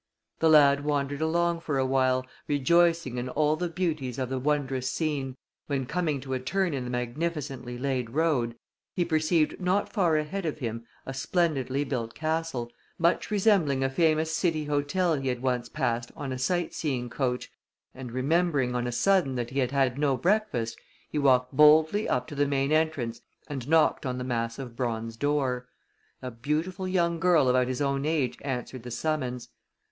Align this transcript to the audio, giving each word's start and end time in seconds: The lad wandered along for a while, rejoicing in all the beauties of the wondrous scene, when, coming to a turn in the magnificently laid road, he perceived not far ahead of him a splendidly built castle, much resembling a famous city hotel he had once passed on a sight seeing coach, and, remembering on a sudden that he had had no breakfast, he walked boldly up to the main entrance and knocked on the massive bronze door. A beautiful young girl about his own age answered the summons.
The 0.39 0.49
lad 0.49 0.83
wandered 0.83 1.21
along 1.21 1.59
for 1.59 1.77
a 1.77 1.85
while, 1.85 2.25
rejoicing 2.47 3.19
in 3.19 3.29
all 3.29 3.55
the 3.55 3.69
beauties 3.69 4.17
of 4.17 4.29
the 4.29 4.39
wondrous 4.39 4.89
scene, 4.89 5.35
when, 5.67 5.85
coming 5.85 6.19
to 6.21 6.33
a 6.33 6.39
turn 6.39 6.73
in 6.73 6.85
the 6.85 6.89
magnificently 6.89 7.77
laid 7.77 8.09
road, 8.09 8.55
he 8.95 9.05
perceived 9.05 9.61
not 9.61 9.93
far 9.93 10.17
ahead 10.17 10.43
of 10.43 10.57
him 10.57 10.87
a 11.05 11.13
splendidly 11.13 11.83
built 11.83 12.15
castle, 12.15 12.71
much 12.97 13.29
resembling 13.29 13.83
a 13.83 13.91
famous 13.91 14.33
city 14.35 14.65
hotel 14.65 15.13
he 15.13 15.27
had 15.27 15.43
once 15.43 15.69
passed 15.69 16.11
on 16.15 16.31
a 16.31 16.39
sight 16.39 16.73
seeing 16.73 17.07
coach, 17.07 17.51
and, 17.93 18.11
remembering 18.11 18.73
on 18.73 18.87
a 18.87 18.91
sudden 18.91 19.35
that 19.35 19.51
he 19.51 19.59
had 19.59 19.69
had 19.69 19.99
no 19.99 20.17
breakfast, 20.17 20.79
he 21.11 21.19
walked 21.19 21.55
boldly 21.55 22.09
up 22.09 22.25
to 22.25 22.33
the 22.33 22.47
main 22.47 22.71
entrance 22.71 23.21
and 23.47 23.69
knocked 23.69 24.07
on 24.07 24.17
the 24.17 24.23
massive 24.23 24.75
bronze 24.75 25.15
door. 25.15 25.67
A 26.23 26.31
beautiful 26.31 26.87
young 26.87 27.19
girl 27.19 27.47
about 27.47 27.67
his 27.67 27.81
own 27.83 28.03
age 28.07 28.39
answered 28.41 28.81
the 28.81 28.89
summons. 28.89 29.49